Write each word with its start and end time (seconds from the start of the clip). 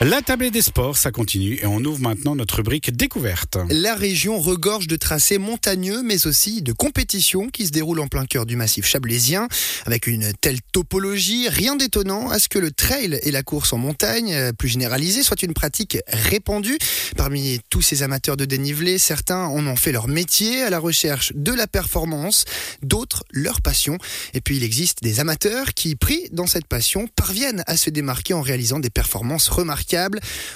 La 0.00 0.22
tablée 0.22 0.52
des 0.52 0.62
sports, 0.62 0.96
ça 0.96 1.10
continue 1.10 1.58
et 1.60 1.66
on 1.66 1.78
ouvre 1.78 1.98
maintenant 1.98 2.36
notre 2.36 2.58
rubrique 2.58 2.96
découverte. 2.96 3.58
La 3.68 3.96
région 3.96 4.38
regorge 4.38 4.86
de 4.86 4.94
tracés 4.94 5.38
montagneux, 5.38 6.04
mais 6.04 6.28
aussi 6.28 6.62
de 6.62 6.72
compétitions 6.72 7.48
qui 7.48 7.66
se 7.66 7.72
déroulent 7.72 7.98
en 7.98 8.06
plein 8.06 8.24
cœur 8.24 8.46
du 8.46 8.54
massif 8.54 8.86
chablaisien. 8.86 9.48
Avec 9.86 10.06
une 10.06 10.32
telle 10.40 10.60
topologie, 10.70 11.48
rien 11.48 11.74
d'étonnant 11.74 12.30
à 12.30 12.38
ce 12.38 12.48
que 12.48 12.60
le 12.60 12.70
trail 12.70 13.18
et 13.24 13.32
la 13.32 13.42
course 13.42 13.72
en 13.72 13.78
montagne, 13.78 14.32
euh, 14.34 14.52
plus 14.52 14.68
généralisée, 14.68 15.24
soit 15.24 15.42
une 15.42 15.52
pratique 15.52 15.98
répandue. 16.06 16.78
Parmi 17.16 17.58
tous 17.68 17.82
ces 17.82 18.04
amateurs 18.04 18.36
de 18.36 18.44
dénivelé, 18.44 18.98
certains 18.98 19.46
en 19.46 19.66
ont 19.66 19.74
fait 19.74 19.90
leur 19.90 20.06
métier 20.06 20.62
à 20.62 20.70
la 20.70 20.78
recherche 20.78 21.32
de 21.34 21.52
la 21.52 21.66
performance, 21.66 22.44
d'autres 22.82 23.24
leur 23.32 23.60
passion. 23.62 23.98
Et 24.32 24.40
puis 24.40 24.58
il 24.58 24.62
existe 24.62 25.02
des 25.02 25.18
amateurs 25.18 25.74
qui, 25.74 25.96
pris 25.96 26.28
dans 26.30 26.46
cette 26.46 26.68
passion, 26.68 27.08
parviennent 27.16 27.64
à 27.66 27.76
se 27.76 27.90
démarquer 27.90 28.34
en 28.34 28.42
réalisant 28.42 28.78
des 28.78 28.90
performances 28.90 29.48
remarquables. 29.48 29.87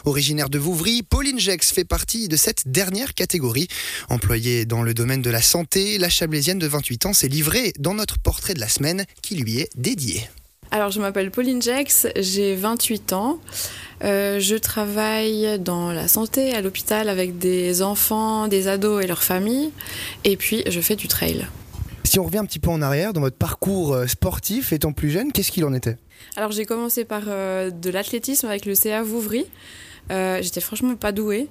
Originaire 0.05 0.49
de 0.49 0.59
Vouvry, 0.59 1.03
Pauline 1.03 1.39
Jex 1.39 1.73
fait 1.73 1.85
partie 1.85 2.29
de 2.29 2.37
cette 2.37 2.69
dernière 2.69 3.15
catégorie. 3.15 3.69
Employée 4.09 4.65
dans 4.65 4.83
le 4.83 4.95
domaine 4.95 5.23
de 5.23 5.31
la 5.31 5.43
santé, 5.43 5.99
la 5.99 6.09
Chablaisienne 6.09 6.59
de 6.59 6.67
28 6.67 7.07
ans 7.07 7.13
s'est 7.13 7.29
livrée 7.29 7.73
dans 7.79 7.95
notre 7.95 8.19
portrait 8.19 8.55
de 8.55 8.61
la 8.61 8.69
semaine 8.69 9.05
qui 9.23 9.37
lui 9.37 9.59
est 9.59 9.71
dédié. 9.77 10.29
Alors, 10.71 10.91
je 10.91 11.01
m'appelle 11.01 11.31
Pauline 11.31 11.61
Jex, 11.61 12.07
j'ai 12.17 12.55
28 12.55 13.13
ans. 13.13 13.39
Euh, 14.05 14.41
je 14.41 14.57
travaille 14.57 15.59
dans 15.59 15.93
la 15.93 16.09
santé 16.09 16.55
à 16.55 16.63
l'hôpital 16.63 17.09
avec 17.09 17.39
des 17.39 17.83
enfants, 17.83 18.49
des 18.49 18.69
ados 18.69 19.05
et 19.05 19.07
leurs 19.07 19.23
familles. 19.23 19.71
Et 20.25 20.37
puis, 20.37 20.63
je 20.67 20.81
fais 20.81 20.97
du 20.97 21.09
trail. 21.09 21.47
Si 22.13 22.19
on 22.19 22.25
revient 22.25 22.37
un 22.37 22.45
petit 22.45 22.59
peu 22.59 22.69
en 22.69 22.83
arrière 22.83 23.15
dans 23.15 23.23
votre 23.23 23.39
parcours 23.39 23.95
euh, 23.95 24.07
sportif 24.07 24.75
étant 24.75 24.93
plus 24.93 25.09
jeune, 25.09 25.33
qu'est-ce 25.33 25.51
qu'il 25.51 25.65
en 25.65 25.73
était? 25.73 25.97
Alors 26.37 26.53
j'ai 26.53 26.67
commencé 26.67 27.07
par 27.07 27.23
euh, 27.27 27.71
de 27.71 27.89
l'athlétisme 27.89 28.49
avec 28.49 28.67
le 28.67 28.75
CA 28.75 29.03
Vouvry. 29.03 29.47
Euh, 30.11 30.39
j'étais 30.43 30.61
franchement 30.61 30.95
pas 30.95 31.13
douée. 31.13 31.49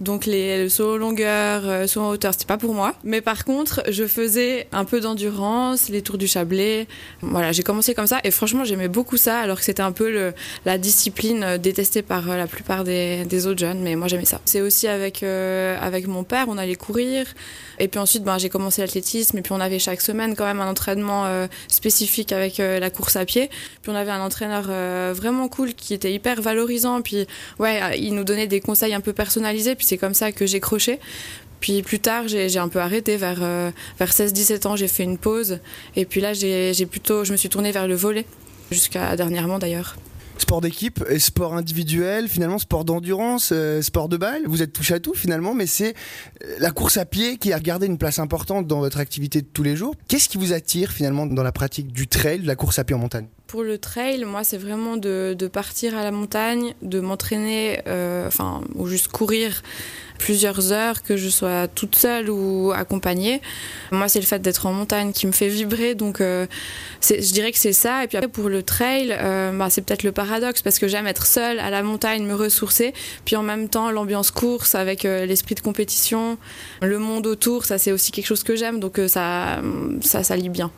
Donc 0.00 0.26
les, 0.26 0.64
le 0.64 0.68
saut 0.68 0.98
longueur, 0.98 1.62
euh, 1.64 1.86
saut 1.86 2.00
en 2.00 2.10
hauteur, 2.10 2.32
c'était 2.32 2.46
pas 2.46 2.58
pour 2.58 2.74
moi. 2.74 2.94
Mais 3.04 3.20
par 3.20 3.44
contre, 3.44 3.82
je 3.88 4.04
faisais 4.06 4.66
un 4.72 4.84
peu 4.84 5.00
d'endurance, 5.00 5.88
les 5.88 6.02
tours 6.02 6.18
du 6.18 6.26
Chablais. 6.26 6.88
Voilà, 7.20 7.52
j'ai 7.52 7.62
commencé 7.62 7.94
comme 7.94 8.08
ça 8.08 8.18
et 8.24 8.32
franchement, 8.32 8.64
j'aimais 8.64 8.88
beaucoup 8.88 9.16
ça 9.16 9.38
alors 9.38 9.58
que 9.58 9.64
c'était 9.64 9.82
un 9.82 9.92
peu 9.92 10.32
la 10.64 10.78
discipline 10.78 11.44
euh, 11.44 11.58
détestée 11.58 12.02
par 12.02 12.26
la 12.26 12.46
plupart 12.46 12.82
des, 12.84 13.46
autres 13.46 13.60
jeunes. 13.60 13.80
Mais 13.80 13.94
moi, 13.94 14.08
j'aimais 14.08 14.24
ça. 14.24 14.40
C'est 14.44 14.60
aussi 14.60 14.88
avec, 14.88 15.22
avec 15.22 16.06
mon 16.06 16.24
père, 16.24 16.46
on 16.48 16.58
allait 16.58 16.74
courir. 16.74 17.26
Et 17.78 17.88
puis 17.88 17.98
ensuite, 17.98 18.24
ben, 18.24 18.38
j'ai 18.38 18.48
commencé 18.48 18.82
l'athlétisme 18.82 19.38
et 19.38 19.42
puis 19.42 19.52
on 19.52 19.60
avait 19.60 19.78
chaque 19.78 20.00
semaine 20.00 20.36
quand 20.36 20.44
même 20.44 20.60
un 20.60 20.68
entraînement 20.68 21.46
spécifique 21.68 22.32
avec 22.32 22.58
la 22.58 22.90
course 22.90 23.16
à 23.16 23.24
pied. 23.24 23.48
Puis 23.82 23.90
on 23.90 23.94
avait 23.94 24.10
un 24.10 24.20
entraîneur 24.20 24.64
vraiment 25.14 25.48
cool 25.48 25.74
qui 25.74 25.94
était 25.94 26.12
hyper 26.12 26.40
valorisant. 26.40 27.02
Puis 27.02 27.26
ouais, 27.58 27.91
il 27.96 28.14
nous 28.14 28.24
donnait 28.24 28.46
des 28.46 28.60
conseils 28.60 28.94
un 28.94 29.00
peu 29.00 29.12
personnalisés. 29.12 29.74
Puis 29.74 29.86
c'est 29.86 29.98
comme 29.98 30.14
ça 30.14 30.32
que 30.32 30.46
j'ai 30.46 30.60
croché. 30.60 31.00
Puis 31.62 31.82
plus 31.82 32.00
tard, 32.00 32.26
j'ai 32.26 32.58
un 32.58 32.68
peu 32.68 32.80
arrêté 32.80 33.16
vers, 33.16 33.38
euh, 33.40 33.70
vers 33.98 34.12
16-17 34.12 34.66
ans, 34.66 34.76
j'ai 34.76 34.88
fait 34.88 35.04
une 35.04 35.16
pause. 35.16 35.60
Et 35.94 36.04
puis 36.04 36.20
là, 36.20 36.32
j'ai 36.34 36.86
plutôt, 36.86 37.24
je 37.24 37.30
me 37.30 37.36
suis 37.36 37.48
tournée 37.48 37.70
vers 37.70 37.86
le 37.86 37.94
volet, 37.94 38.26
jusqu'à 38.72 39.14
dernièrement 39.16 39.60
d'ailleurs. 39.60 39.96
Sport 40.38 40.60
d'équipe, 40.60 41.04
sport 41.18 41.54
individuel, 41.54 42.26
finalement 42.26 42.58
sport 42.58 42.84
d'endurance, 42.84 43.50
euh, 43.52 43.80
sport 43.80 44.08
de 44.08 44.16
balle, 44.16 44.42
vous 44.46 44.60
êtes 44.60 44.72
touché 44.72 44.94
à 44.94 44.98
tout 44.98 45.14
finalement, 45.14 45.54
mais 45.54 45.66
c'est 45.66 45.94
euh, 46.42 46.56
la 46.58 46.72
course 46.72 46.96
à 46.96 47.04
pied 47.04 47.36
qui 47.36 47.52
a 47.52 47.60
gardé 47.60 47.86
une 47.86 47.98
place 47.98 48.18
importante 48.18 48.66
dans 48.66 48.80
votre 48.80 48.98
activité 48.98 49.40
de 49.40 49.46
tous 49.46 49.62
les 49.62 49.76
jours. 49.76 49.94
Qu'est-ce 50.08 50.28
qui 50.28 50.38
vous 50.38 50.52
attire 50.52 50.90
finalement 50.90 51.26
dans 51.26 51.44
la 51.44 51.52
pratique 51.52 51.92
du 51.92 52.08
trail, 52.08 52.40
de 52.40 52.46
la 52.48 52.56
course 52.56 52.80
à 52.80 52.84
pied 52.84 52.96
en 52.96 52.98
montagne? 52.98 53.28
Pour 53.52 53.64
le 53.64 53.76
trail, 53.76 54.24
moi, 54.24 54.44
c'est 54.44 54.56
vraiment 54.56 54.96
de, 54.96 55.50
partir 55.52 55.94
à 55.94 56.02
la 56.02 56.10
montagne, 56.10 56.72
de 56.80 57.00
m'entraîner, 57.00 57.82
euh, 57.86 58.26
enfin, 58.26 58.62
ou 58.76 58.86
juste 58.86 59.08
courir 59.08 59.60
plusieurs 60.18 60.72
heures, 60.72 61.02
que 61.02 61.18
je 61.18 61.28
sois 61.28 61.68
toute 61.68 61.94
seule 61.96 62.30
ou 62.30 62.72
accompagnée. 62.74 63.42
Moi, 63.90 64.08
c'est 64.08 64.20
le 64.20 64.24
fait 64.24 64.40
d'être 64.40 64.64
en 64.64 64.72
montagne 64.72 65.12
qui 65.12 65.26
me 65.26 65.32
fait 65.32 65.48
vibrer, 65.48 65.94
donc 65.94 66.22
euh, 66.22 66.46
je 67.02 67.30
dirais 67.32 67.52
que 67.52 67.58
c'est 67.58 67.74
ça. 67.74 68.02
Et 68.02 68.08
puis 68.08 68.16
après, 68.16 68.30
pour 68.30 68.48
le 68.48 68.62
trail, 68.62 69.14
euh, 69.20 69.52
bah, 69.52 69.68
c'est 69.68 69.82
peut-être 69.82 70.04
le 70.04 70.12
paradoxe, 70.12 70.62
parce 70.62 70.78
que 70.78 70.88
j'aime 70.88 71.06
être 71.06 71.26
seule 71.26 71.58
à 71.58 71.68
la 71.68 71.82
montagne, 71.82 72.24
me 72.24 72.34
ressourcer, 72.34 72.94
puis 73.26 73.36
en 73.36 73.42
même 73.42 73.68
temps, 73.68 73.90
l'ambiance 73.90 74.30
course 74.30 74.74
avec 74.74 75.02
l'esprit 75.02 75.56
de 75.56 75.60
compétition, 75.60 76.38
le 76.80 76.98
monde 76.98 77.26
autour, 77.26 77.66
ça, 77.66 77.76
c'est 77.76 77.92
aussi 77.92 78.12
quelque 78.12 78.28
chose 78.28 78.44
que 78.44 78.56
j'aime, 78.56 78.80
donc 78.80 78.98
ça, 79.08 79.60
ça, 80.00 80.36
bien. 80.38 80.72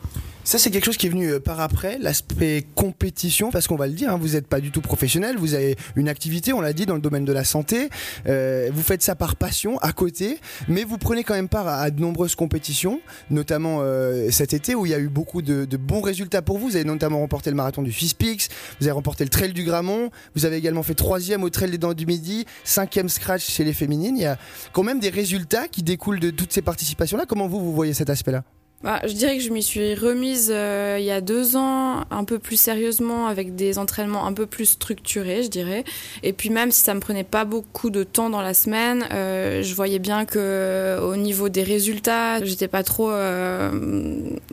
Ça, 0.45 0.59
c'est 0.59 0.69
quelque 0.69 0.85
chose 0.85 0.97
qui 0.97 1.07
est 1.07 1.09
venu 1.09 1.31
euh, 1.31 1.39
par 1.39 1.59
après, 1.59 1.97
l'aspect 1.97 2.67
compétition, 2.75 3.49
parce 3.49 3.65
qu'on 3.65 3.77
va 3.77 3.87
le 3.87 3.93
dire, 3.93 4.11
hein, 4.11 4.19
vous 4.21 4.33
n'êtes 4.33 4.45
pas 4.45 4.59
du 4.59 4.69
tout 4.69 4.79
professionnel, 4.79 5.37
vous 5.37 5.55
avez 5.55 5.75
une 5.95 6.07
activité, 6.07 6.53
on 6.53 6.61
l'a 6.61 6.71
dit, 6.71 6.85
dans 6.85 6.93
le 6.93 7.01
domaine 7.01 7.25
de 7.25 7.33
la 7.33 7.43
santé, 7.43 7.89
euh, 8.27 8.69
vous 8.71 8.83
faites 8.83 9.01
ça 9.01 9.15
par 9.15 9.37
passion, 9.37 9.79
à 9.79 9.91
côté, 9.91 10.37
mais 10.67 10.83
vous 10.83 10.99
prenez 10.99 11.23
quand 11.23 11.33
même 11.33 11.49
part 11.49 11.67
à, 11.67 11.89
de 11.89 11.99
nombreuses 11.99 12.35
compétitions, 12.35 13.01
notamment 13.31 13.79
euh, 13.81 14.29
cet 14.29 14.53
été 14.53 14.75
où 14.75 14.85
il 14.85 14.91
y 14.91 14.93
a 14.93 14.99
eu 14.99 15.09
beaucoup 15.09 15.41
de, 15.41 15.65
de, 15.65 15.77
bons 15.77 16.01
résultats 16.01 16.43
pour 16.43 16.59
vous. 16.59 16.67
Vous 16.67 16.75
avez 16.75 16.85
notamment 16.85 17.21
remporté 17.21 17.49
le 17.49 17.55
marathon 17.55 17.81
du 17.81 17.91
Fispix, 17.91 18.49
vous 18.79 18.85
avez 18.85 18.91
remporté 18.91 19.23
le 19.23 19.31
trail 19.31 19.51
du 19.51 19.63
Gramont, 19.63 20.11
vous 20.35 20.45
avez 20.45 20.57
également 20.57 20.83
fait 20.83 20.93
troisième 20.93 21.43
au 21.43 21.49
trail 21.49 21.71
des 21.71 21.79
Dents 21.79 21.95
du 21.95 22.05
Midi, 22.05 22.45
cinquième 22.63 23.09
scratch 23.09 23.49
chez 23.49 23.63
les 23.63 23.73
féminines. 23.73 24.15
Il 24.15 24.21
y 24.21 24.27
a 24.27 24.37
quand 24.73 24.83
même 24.83 24.99
des 24.99 25.09
résultats 25.09 25.67
qui 25.67 25.81
découlent 25.81 26.19
de 26.19 26.29
toutes 26.29 26.53
ces 26.53 26.61
participations-là. 26.61 27.25
Comment 27.27 27.47
vous, 27.47 27.59
vous 27.59 27.73
voyez 27.73 27.95
cet 27.95 28.11
aspect-là? 28.11 28.43
Bah, 28.83 29.01
je 29.03 29.13
dirais 29.13 29.37
que 29.37 29.43
je 29.43 29.49
m'y 29.49 29.63
suis 29.63 29.95
remise 29.95 30.51
euh, 30.53 30.97
il 30.99 31.05
y 31.05 31.11
a 31.11 31.21
deux 31.21 31.55
ans, 31.55 32.03
un 32.11 32.23
peu 32.23 32.37
plus 32.37 32.59
sérieusement, 32.59 33.25
avec 33.25 33.55
des 33.55 33.79
entraînements 33.79 34.27
un 34.27 34.33
peu 34.33 34.45
plus 34.45 34.65
structurés, 34.65 35.43
je 35.43 35.49
dirais. 35.49 35.83
Et 36.21 36.33
puis 36.33 36.49
même 36.49 36.71
si 36.71 36.81
ça 36.81 36.93
me 36.93 36.99
prenait 36.99 37.23
pas 37.23 37.45
beaucoup 37.45 37.89
de 37.89 38.03
temps 38.03 38.29
dans 38.29 38.41
la 38.41 38.53
semaine, 38.53 39.07
euh, 39.11 39.63
je 39.63 39.73
voyais 39.73 39.97
bien 39.97 40.25
que 40.25 40.99
au 41.01 41.15
niveau 41.15 41.49
des 41.49 41.63
résultats, 41.63 42.43
j'étais 42.43 42.67
pas 42.67 42.83
trop 42.83 43.09
euh, 43.09 43.71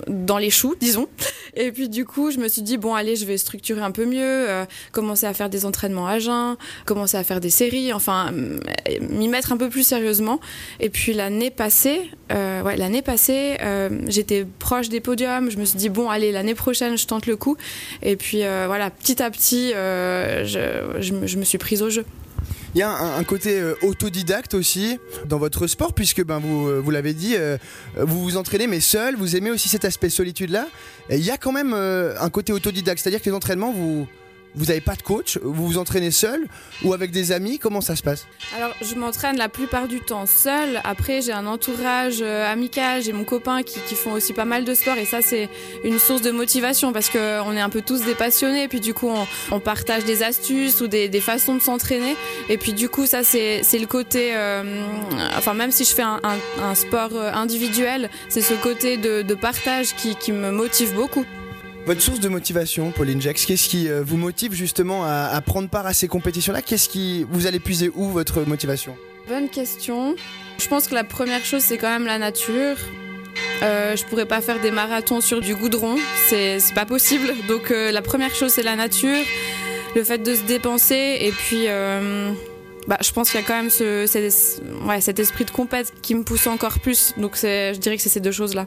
dans 0.08 0.38
les 0.38 0.50
choux, 0.50 0.76
disons. 0.80 1.08
Et 1.54 1.72
puis 1.72 1.88
du 1.88 2.04
coup, 2.04 2.30
je 2.30 2.38
me 2.38 2.48
suis 2.48 2.62
dit 2.62 2.76
bon, 2.76 2.94
allez, 2.94 3.16
je 3.16 3.24
vais 3.24 3.36
structurer 3.36 3.82
un 3.82 3.90
peu 3.90 4.06
mieux, 4.06 4.48
euh, 4.48 4.64
commencer 4.92 5.26
à 5.26 5.34
faire 5.34 5.50
des 5.50 5.64
entraînements 5.66 6.06
à 6.06 6.18
jeun, 6.18 6.56
commencer 6.86 7.16
à 7.16 7.24
faire 7.24 7.40
des 7.40 7.50
séries, 7.50 7.92
enfin 7.92 8.30
m'y 9.00 9.28
mettre 9.28 9.52
un 9.52 9.56
peu 9.56 9.68
plus 9.68 9.82
sérieusement. 9.82 10.40
Et 10.80 10.90
puis 10.90 11.12
l'année 11.12 11.50
passée, 11.50 12.10
euh, 12.32 12.62
ouais, 12.62 12.76
l'année 12.76 13.02
passée, 13.02 13.58
j'étais 14.06 14.46
proche 14.58 14.88
des 14.88 15.00
podiums. 15.00 15.50
Je 15.50 15.58
me 15.58 15.64
suis 15.64 15.78
dit 15.78 15.88
bon, 15.88 16.08
allez, 16.08 16.32
l'année 16.32 16.54
prochaine, 16.54 16.96
je 16.96 17.06
tente 17.06 17.26
le 17.26 17.36
coup. 17.36 17.56
Et 18.02 18.16
puis 18.16 18.44
euh, 18.44 18.64
voilà, 18.66 18.90
petit 18.90 19.22
à 19.22 19.30
petit, 19.30 19.72
euh, 19.74 20.44
je, 20.44 21.00
je, 21.00 21.26
je, 21.26 21.38
me 21.38 21.44
suis 21.44 21.58
prise 21.58 21.82
au 21.82 21.90
jeu. 21.90 22.04
Il 22.74 22.78
y 22.78 22.82
a 22.82 22.90
un, 22.90 23.24
côté 23.24 23.60
euh, 23.60 23.74
autodidacte 23.82 24.54
aussi 24.54 24.98
dans 25.26 25.36
votre 25.36 25.66
sport, 25.66 25.92
puisque 25.92 26.24
ben 26.24 26.38
vous, 26.38 26.82
vous 26.82 26.90
l'avez 26.90 27.12
dit, 27.12 27.34
euh, 27.36 27.58
vous 27.98 28.22
vous 28.22 28.36
entraînez 28.38 28.66
mais 28.66 28.80
seul. 28.80 29.14
Vous 29.14 29.36
aimez 29.36 29.50
aussi 29.50 29.68
cet 29.68 29.84
aspect 29.84 30.08
solitude 30.08 30.48
là. 30.48 30.66
Et 31.10 31.16
il 31.18 31.24
y 31.24 31.30
a 31.30 31.36
quand 31.36 31.52
même 31.52 31.74
euh, 31.74 32.14
un 32.18 32.30
côté 32.30 32.50
autodidacte, 32.50 32.98
c'est-à-dire 33.02 33.20
que 33.20 33.28
les 33.28 33.36
entraînements 33.36 33.72
vous 33.72 34.06
vous 34.54 34.66
n'avez 34.66 34.80
pas 34.80 34.94
de 34.94 35.02
coach, 35.02 35.38
vous 35.42 35.66
vous 35.66 35.78
entraînez 35.78 36.10
seul 36.10 36.46
ou 36.84 36.92
avec 36.92 37.10
des 37.10 37.32
amis, 37.32 37.58
comment 37.58 37.80
ça 37.80 37.96
se 37.96 38.02
passe? 38.02 38.26
Alors 38.56 38.74
je 38.82 38.94
m'entraîne 38.94 39.36
la 39.36 39.48
plupart 39.48 39.88
du 39.88 40.00
temps 40.00 40.26
seul, 40.26 40.80
après 40.84 41.22
j'ai 41.22 41.32
un 41.32 41.46
entourage 41.46 42.18
euh, 42.20 42.50
amical, 42.50 43.02
j'ai 43.02 43.12
mon 43.12 43.24
copain 43.24 43.62
qui, 43.62 43.80
qui, 43.80 43.94
font 43.94 44.12
aussi 44.12 44.32
pas 44.32 44.44
mal 44.44 44.64
de 44.64 44.74
sport 44.74 44.96
et 44.96 45.04
ça 45.04 45.22
c'est 45.22 45.48
une 45.84 45.98
source 45.98 46.22
de 46.22 46.30
motivation 46.30 46.92
parce 46.92 47.08
qu'on 47.08 47.52
est 47.52 47.60
un 47.60 47.70
peu 47.70 47.82
tous 47.82 48.02
des 48.02 48.14
passionnés. 48.14 48.64
Et 48.64 48.68
puis 48.68 48.80
du 48.80 48.94
coup 48.94 49.10
on, 49.50 49.60
partage 49.60 50.04
des 50.04 50.22
astuces 50.22 50.80
ou 50.80 50.88
des, 50.88 51.08
des 51.08 51.20
façons 51.20 51.54
de 51.54 51.60
s'entraîner. 51.60 52.16
Et 52.48 52.58
puis 52.58 52.72
du 52.72 52.88
coup 52.88 53.06
ça 53.06 53.22
c'est 53.24 53.62
le 53.72 53.86
côté, 53.86 54.34
euh, 54.34 54.84
enfin 55.36 55.54
même 55.54 55.70
si 55.70 55.84
je 55.84 55.94
fais 55.94 56.02
un, 56.02 56.74
sport 56.74 57.10
euh, 57.14 57.32
individuel, 57.32 58.10
c'est 58.28 58.40
ce 58.40 58.54
côté 58.54 58.96
de, 58.96 59.22
de 59.22 59.34
partage 59.34 59.94
qui, 59.94 60.16
qui 60.16 60.32
me 60.32 60.50
motive 60.50 60.94
beaucoup. 60.94 61.24
Votre 61.84 62.00
source 62.00 62.20
de 62.20 62.28
motivation, 62.28 62.92
Pauline 62.92 63.20
Jax, 63.20 63.44
qu'est-ce 63.44 63.68
qui 63.68 63.88
euh, 63.88 64.02
vous 64.04 64.16
motive 64.16 64.52
justement 64.52 65.04
à, 65.04 65.40
prendre 65.44 65.68
part 65.68 65.86
à 65.86 65.92
ces 65.92 66.06
compétitions-là? 66.06 66.62
Qu'est-ce 66.62 66.88
qui 66.88 67.26
vous 67.28 67.46
allez 67.46 67.58
puiser 67.58 67.90
où 67.94 68.06
votre 68.08 68.42
motivation? 68.42 68.96
Bonne 69.28 69.48
question. 69.48 70.14
Je 70.58 70.68
pense 70.68 70.86
que 70.86 70.94
la 70.94 71.04
première 71.04 71.44
chose 71.44 71.62
c'est 71.62 71.78
quand 71.78 71.90
même 71.90 72.06
la 72.06 72.18
nature. 72.18 72.76
Euh, 73.62 73.96
je 73.96 74.04
pourrais 74.04 74.26
pas 74.26 74.40
faire 74.40 74.60
des 74.60 74.70
marathons 74.70 75.20
sur 75.20 75.40
du 75.40 75.54
goudron, 75.54 75.96
c'est 76.28 76.58
pas 76.74 76.86
possible. 76.86 77.32
Donc 77.48 77.70
euh, 77.70 77.92
la 77.92 78.02
première 78.02 78.34
chose 78.34 78.52
c'est 78.52 78.62
la 78.62 78.76
nature, 78.76 79.24
le 79.94 80.04
fait 80.04 80.18
de 80.18 80.34
se 80.34 80.42
dépenser 80.42 81.18
et 81.20 81.30
puis 81.30 81.64
euh, 81.68 82.32
bah, 82.88 82.98
je 83.00 83.12
pense 83.12 83.30
qu'il 83.30 83.40
y 83.40 83.42
a 83.42 83.46
quand 83.46 83.56
même 83.56 83.70
ce, 83.70 84.06
cet, 84.06 85.18
esprit 85.18 85.44
de 85.44 85.50
compète 85.50 85.92
qui 86.02 86.14
me 86.14 86.24
pousse 86.24 86.46
encore 86.46 86.80
plus. 86.80 87.14
Donc 87.16 87.36
je 87.36 87.76
dirais 87.76 87.96
que 87.96 88.02
c'est 88.02 88.08
ces 88.08 88.20
deux 88.20 88.32
choses 88.32 88.54
là. 88.54 88.66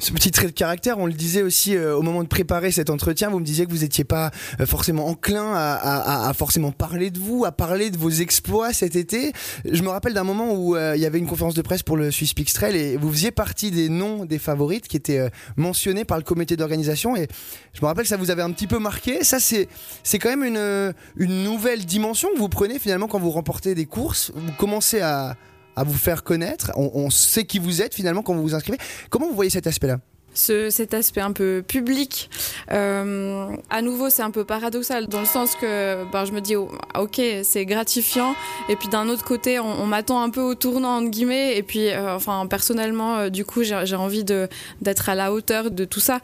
Ce 0.00 0.12
petit 0.12 0.30
trait 0.30 0.46
de 0.46 0.52
caractère, 0.52 0.98
on 0.98 1.04
le 1.04 1.12
disait 1.12 1.42
aussi 1.42 1.76
euh, 1.76 1.94
au 1.94 2.00
moment 2.00 2.22
de 2.22 2.28
préparer 2.28 2.72
cet 2.72 2.88
entretien, 2.88 3.28
vous 3.28 3.38
me 3.38 3.44
disiez 3.44 3.66
que 3.66 3.70
vous 3.70 3.80
n'étiez 3.80 4.04
pas 4.04 4.30
euh, 4.58 4.64
forcément 4.64 5.06
enclin 5.08 5.52
à, 5.52 5.74
à, 5.74 6.28
à, 6.30 6.32
forcément 6.32 6.72
parler 6.72 7.10
de 7.10 7.18
vous, 7.18 7.44
à 7.44 7.52
parler 7.52 7.90
de 7.90 7.98
vos 7.98 8.08
exploits 8.08 8.72
cet 8.72 8.96
été. 8.96 9.34
Je 9.70 9.82
me 9.82 9.90
rappelle 9.90 10.14
d'un 10.14 10.24
moment 10.24 10.54
où 10.54 10.74
euh, 10.74 10.94
il 10.96 11.02
y 11.02 11.04
avait 11.04 11.18
une 11.18 11.26
conférence 11.26 11.52
de 11.52 11.60
presse 11.60 11.82
pour 11.82 11.98
le 11.98 12.10
Swiss 12.10 12.32
Trail 12.54 12.76
et 12.76 12.96
vous 12.96 13.12
faisiez 13.12 13.30
partie 13.30 13.70
des 13.70 13.90
noms 13.90 14.24
des 14.24 14.38
favorites 14.38 14.88
qui 14.88 14.96
étaient 14.96 15.30
mentionnés 15.56 16.06
par 16.06 16.16
le 16.16 16.24
comité 16.24 16.56
d'organisation 16.56 17.14
et 17.14 17.28
je 17.74 17.82
me 17.82 17.86
rappelle 17.86 18.04
que 18.04 18.08
ça 18.08 18.16
vous 18.16 18.30
avait 18.30 18.40
un 18.40 18.52
petit 18.52 18.66
peu 18.66 18.78
marqué. 18.78 19.22
Ça, 19.22 19.38
c'est, 19.38 19.68
c'est 20.02 20.18
quand 20.18 20.30
même 20.30 20.44
une, 20.44 20.94
une 21.16 21.44
nouvelle 21.44 21.84
dimension 21.84 22.30
que 22.32 22.38
vous 22.38 22.48
prenez 22.48 22.78
finalement 22.78 23.06
quand 23.06 23.18
vous 23.18 23.30
remportez 23.30 23.74
des 23.74 23.84
courses. 23.84 24.32
Vous 24.34 24.52
commencez 24.52 25.00
à 25.00 25.36
à 25.76 25.84
vous 25.84 25.96
faire 25.96 26.22
connaître. 26.22 26.72
On, 26.76 27.10
sait 27.10 27.44
qui 27.44 27.58
vous 27.58 27.82
êtes 27.82 27.94
finalement 27.94 28.22
quand 28.22 28.34
vous 28.34 28.42
vous 28.42 28.54
inscrivez. 28.54 28.78
Comment 29.08 29.28
vous 29.28 29.34
voyez 29.34 29.50
cet 29.50 29.66
aspect-là? 29.66 29.98
Ce, 30.34 30.70
cet 30.70 30.94
aspect 30.94 31.20
un 31.20 31.32
peu 31.32 31.62
public. 31.66 32.30
Euh, 32.72 33.54
à 33.68 33.82
nouveau, 33.82 34.10
c'est 34.10 34.22
un 34.22 34.30
peu 34.30 34.44
paradoxal 34.44 35.06
dans 35.08 35.20
le 35.20 35.26
sens 35.26 35.54
que 35.54 36.04
ben, 36.12 36.24
je 36.24 36.32
me 36.32 36.40
dis, 36.40 36.56
oh, 36.56 36.70
ok, 36.98 37.20
c'est 37.42 37.64
gratifiant, 37.66 38.34
et 38.68 38.76
puis 38.76 38.88
d'un 38.88 39.08
autre 39.08 39.24
côté, 39.24 39.58
on, 39.58 39.86
m'attend 39.86 40.22
un 40.22 40.30
peu 40.30 40.40
au 40.40 40.54
tournant 40.54 40.98
entre 40.98 41.10
guillemets, 41.10 41.56
et 41.56 41.62
puis, 41.62 41.88
euh, 41.88 42.14
enfin, 42.14 42.46
personnellement, 42.46 43.16
euh, 43.16 43.28
du 43.28 43.44
coup, 43.44 43.62
j'ai 43.62 43.96
envie 43.96 44.24
d'être 44.24 45.08
à 45.08 45.14
la 45.14 45.32
hauteur 45.32 45.70
de 45.70 45.84
tout 45.84 46.00
ça. 46.00 46.20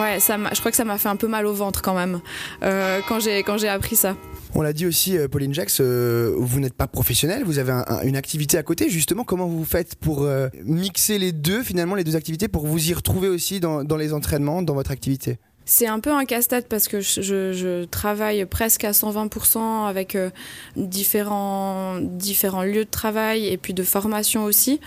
Ouais, 0.00 0.20
ça, 0.20 0.36
je 0.52 0.58
crois 0.60 0.70
que 0.70 0.76
ça 0.76 0.84
m'a 0.84 0.98
fait 0.98 1.08
un 1.08 1.16
peu 1.16 1.28
mal 1.28 1.46
au 1.46 1.54
ventre 1.54 1.82
quand 1.82 1.94
même 1.94 2.20
quand 2.60 3.18
j'ai 3.20 3.68
appris 3.68 3.96
ça. 3.96 4.16
On 4.54 4.60
l'a 4.60 4.74
dit 4.74 4.86
aussi, 4.86 5.16
Pauline 5.30 5.54
Jax, 5.54 5.80
vous 5.80 6.60
n'êtes 6.60 6.74
pas 6.74 6.86
professionnelle, 6.86 7.42
vous 7.44 7.58
avez 7.58 7.72
une 8.04 8.16
activité 8.16 8.58
à 8.58 8.62
côté. 8.62 8.90
Justement, 8.90 9.24
comment 9.24 9.46
vous 9.46 9.64
faites 9.64 9.94
pour 9.94 10.28
mixer 10.64 11.18
les 11.18 11.32
deux, 11.32 11.62
finalement, 11.62 11.94
les 11.94 12.04
deux 12.04 12.16
activités, 12.16 12.48
pour 12.48 12.66
vous 12.66 12.90
y 12.90 12.92
retrouver? 12.92 13.21
Aussi 13.28 13.60
dans, 13.60 13.82
les 13.96 14.12
entraînements, 14.12 14.62
dans 14.62 14.74
votre 14.74 14.90
activité 14.90 15.38
c'est 15.64 15.86
un 15.86 16.00
peu 16.00 16.10
un 16.10 16.24
casse-tête 16.24 16.68
parce 16.68 16.88
que 16.88 17.00
je, 17.00 17.84
travaille 17.84 18.44
presque 18.46 18.82
à 18.82 18.90
120% 18.90 19.86
avec 19.86 20.18
différents, 20.76 22.00
différents 22.00 22.64
lieux 22.64 22.84
de 22.84 22.90
travail 22.90 23.46
et 23.46 23.56
puis 23.56 23.72
de 23.72 23.84
formation 23.84 24.42
aussi. 24.42 24.80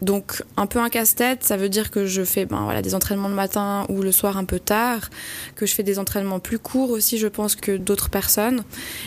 Donc 0.00 0.42
un 0.56 0.66
peu 0.66 0.78
un 0.78 0.88
casse-tête, 0.88 1.42
ça 1.42 1.56
veut 1.56 1.68
dire 1.68 1.90
que 1.90 2.06
je 2.06 2.22
fais 2.22 2.44
ben, 2.44 2.62
voilà, 2.62 2.82
des 2.82 2.94
entraînements 2.94 3.28
le 3.28 3.34
matin 3.34 3.84
ou 3.88 4.02
le 4.02 4.12
soir 4.12 4.36
un 4.36 4.44
peu 4.44 4.60
tard, 4.60 5.10
que 5.56 5.66
je 5.66 5.74
fais 5.74 5.82
des 5.82 5.98
entraînements 5.98 6.38
plus 6.38 6.58
courts 6.58 6.90
aussi, 6.90 7.18
je 7.18 7.26
pense, 7.26 7.56
que 7.56 7.76
d'autres 7.76 8.08
personnes. 8.08 8.62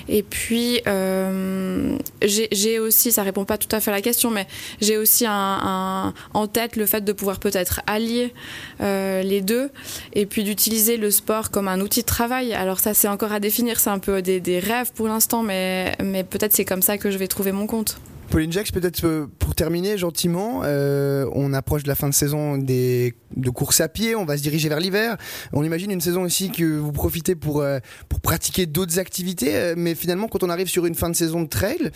Et 0.10 0.24
puis 0.24 0.82
euh, 0.88 1.98
j'ai 2.22 2.80
aussi, 2.80 3.12
ça 3.12 3.24
répond 3.24 3.46
pas 3.46 3.58
tout 3.58 3.74
à 3.74 3.80
fait 3.80 3.92
à 3.92 3.94
la 3.94 4.02
question, 4.02 4.32
mais 4.32 4.48
j'ai 4.82 4.98
aussi 4.98 5.26
en 5.28 6.14
tête 6.52 6.76
le 6.76 6.86
fait 6.86 7.02
de 7.02 7.14
pouvoir 7.14 7.40
peut-être 7.40 7.82
allier 7.88 8.34
euh, 8.82 9.22
les 9.22 9.42
deux 9.42 9.70
et 10.14 10.26
puis 10.26 10.44
d'utiliser 10.44 10.98
le 10.98 11.12
sport 11.12 11.52
comme 11.52 11.68
un 11.68 11.80
outil 11.80 12.02
de 12.02 12.06
travail. 12.06 12.54
Alors 12.54 12.80
ça 12.80 12.94
c'est 12.94 13.08
encore 13.08 13.32
à 13.32 13.40
définir, 13.40 13.80
c'est 13.80 13.90
un 13.90 14.00
peu 14.00 14.22
des, 14.22 14.40
des 14.40 14.60
rêves 14.60 14.92
pour 14.94 15.08
l'instant, 15.08 15.42
mais, 15.44 15.96
mais 16.04 16.24
peut-être 16.24 16.54
c'est 16.54 16.66
comme 16.66 16.82
ça 16.82 16.98
que 16.98 17.12
je 17.12 17.18
vais 17.18 17.28
trouver 17.28 17.52
mon 17.52 17.68
compte. 17.68 17.98
Pauline 18.32 18.54
Jacques, 18.54 18.72
peut-être 18.72 19.06
euh, 19.06 19.28
pour 19.40 19.56
terminer 19.56 19.98
gentiment, 19.98 20.62
euh, 20.64 21.30
on 21.34 21.52
approche 21.52 21.84
de 21.84 21.90
la 21.90 21.96
fin 21.96 22.08
de 22.08 22.14
saison 22.14 22.58
des, 22.58 23.14
de 23.36 23.50
course 23.50 23.82
à 23.82 23.90
pied, 23.90 24.16
on 24.16 24.24
va 24.24 24.38
se 24.38 24.42
diriger 24.42 24.70
vers 24.70 24.80
l'hiver. 24.80 25.18
On 25.52 25.66
imagine 25.66 25.92
une 25.92 26.00
saison 26.00 26.24
aussi 26.24 26.50
que 26.50 26.64
vous 26.64 26.94
profitez 26.94 27.36
pour, 27.36 27.60
euh, 27.60 27.80
pour 28.08 28.22
pratiquer 28.22 28.68
d'autres 28.68 29.00
activités, 29.00 29.74
mais 29.76 29.96
finalement 29.96 30.30
quand 30.30 30.44
on 30.44 30.50
arrive 30.50 30.70
sur 30.70 30.86
une 30.86 30.96
fin 30.96 31.10
de 31.10 31.16
saison 31.16 31.42
de 31.42 31.50
trail, 31.50 31.92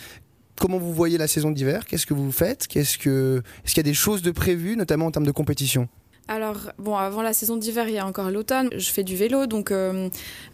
comment 0.60 0.76
vous 0.76 0.92
voyez 0.92 1.16
la 1.16 1.26
saison 1.26 1.50
d'hiver? 1.50 1.86
Qu'est-ce 1.86 2.04
que 2.04 2.12
vous 2.12 2.30
faites? 2.30 2.66
Qu'est-ce 2.66 2.98
que, 2.98 3.42
Est-ce 3.64 3.72
qu'il 3.72 3.78
y 3.78 3.88
a 3.88 3.90
des 3.90 3.94
choses 3.94 4.20
de 4.20 4.30
prévues, 4.30 4.76
notamment 4.76 5.06
en 5.06 5.10
termes 5.10 5.26
de 5.26 5.32
compétition? 5.32 5.88
Alors, 6.28 6.72
bon, 6.78 6.96
avant 6.96 7.22
la 7.22 7.32
saison 7.32 7.56
d'hiver, 7.56 7.88
il 7.88 7.94
y 7.94 7.98
a 7.98 8.06
encore 8.06 8.32
l'automne. 8.32 8.68
Je 8.76 8.90
fais 8.90 9.04
du 9.04 9.14
vélo, 9.14 9.46
donc 9.46 9.70
euh, 9.70 10.08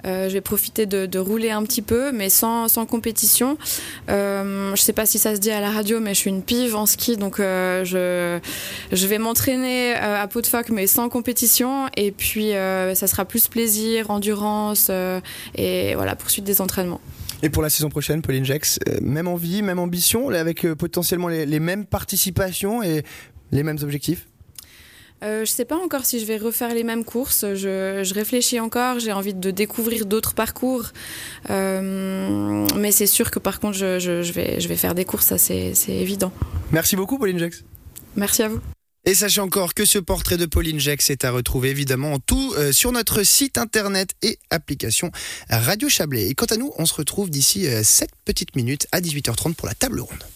euh, 0.05 0.29
je 0.29 0.35
vais 0.35 0.43
profiter 0.43 0.85
de, 0.85 1.19
rouler 1.19 1.51
un 1.51 1.63
petit 1.63 1.81
peu, 1.81 2.13
mais 2.13 2.29
sans, 2.29 2.69
compétition. 2.87 3.57
Euh, 4.11 4.75
je 4.77 4.83
sais 4.83 4.93
pas 4.93 5.07
si 5.07 5.19
ça 5.19 5.35
se 5.35 5.41
dit 5.41 5.51
à 5.51 5.61
la 5.61 5.71
radio, 5.71 5.99
mais 5.99 6.13
je 6.13 6.21
suis 6.21 6.31
une 6.31 6.43
pive 6.43 6.77
en 6.77 6.85
ski, 6.85 7.17
donc 7.17 7.41
euh, 7.41 7.85
je, 7.85 8.39
je 8.95 9.07
vais 9.07 9.19
m'entraîner 9.19 9.95
à 9.95 10.27
peau 10.29 10.43
de 10.43 10.73
mais 10.73 10.87
sans 10.87 11.09
compétition. 11.09 11.89
Et 11.97 12.13
puis, 12.13 12.51
ça 12.51 13.07
sera 13.07 13.25
plus 13.25 13.49
plaisir, 13.49 14.11
endurance 14.11 14.91
et 15.55 15.95
voilà, 15.95 16.17
poursuite 16.17 16.45
des 16.45 16.61
entraînements. 16.61 17.01
Et 17.43 17.49
pour 17.49 17.63
la 17.63 17.71
saison 17.71 17.89
prochaine, 17.89 18.21
Pauline 18.21 18.45
Jex, 18.45 18.79
même 19.01 19.27
envie, 19.27 19.63
même 19.63 19.79
ambition, 19.79 20.29
avec 20.29 20.71
potentiellement 20.75 21.29
les 21.29 21.61
mêmes 21.61 21.87
participations 21.87 22.83
et 22.83 23.05
les 23.53 23.63
mêmes 23.63 23.79
objectifs? 23.83 24.27
Euh, 25.23 25.45
je 25.45 25.53
ne 25.53 25.55
sais 25.55 25.65
pas 25.65 25.77
encore 25.77 26.05
si 26.05 26.19
je 26.19 26.25
vais 26.25 26.37
refaire 26.37 26.75
les 26.75 26.83
mêmes 26.83 27.05
courses. 27.05 27.45
Je, 27.55 28.15
réfléchis 28.15 28.59
encore. 28.59 28.99
J'ai 28.99 29.13
envie 29.13 29.35
de 29.35 29.51
découvrir 29.51 30.07
d'autres 30.07 30.35
parcours. 30.35 30.89
Euh, 31.51 32.67
mais 32.77 32.93
c'est 32.93 33.07
sûr 33.07 33.31
que 33.31 33.39
par 33.39 33.61
contre, 33.61 33.77
je, 33.77 34.33
vais, 34.33 34.61
je 34.61 34.69
vais 34.69 34.77
faire 34.77 34.95
des 34.95 35.05
courses, 35.05 35.27
ça 35.27 35.39
c'est 35.39 35.75
évident. 35.89 36.33
Merci 36.73 36.97
beaucoup, 36.97 37.19
Pauline 37.19 37.39
Jex. 37.39 37.63
Merci 38.17 38.43
à 38.43 38.49
vous. 38.49 38.61
Et 39.05 39.15
sachez 39.15 39.41
encore 39.41 39.75
que 39.75 39.85
ce 39.85 39.99
portrait 39.99 40.37
de 40.37 40.47
Pauline 40.47 40.79
Jex 40.79 41.11
est 41.11 41.25
à 41.25 41.33
retrouver 41.33 41.71
évidemment 41.71 42.13
en 42.13 42.19
tout 42.21 42.55
euh, 42.57 42.71
sur 42.71 42.93
notre 42.93 43.25
site 43.25 43.59
internet 43.59 44.11
et 44.23 44.39
application 44.51 45.11
Radio 45.49 45.89
Chablais. 45.89 46.29
Et 46.29 46.35
quant 46.35 46.47
à 46.47 46.57
nous, 46.57 46.73
on 46.79 46.87
se 46.87 46.95
retrouve 46.95 47.29
d'ici 47.29 47.67
7 47.83 48.11
petites 48.25 48.55
minutes 48.55 48.87
à 48.93 49.01
18h30 49.01 49.55
pour 49.55 49.67
la 49.67 49.75
table 49.75 50.01
ronde. 50.01 50.25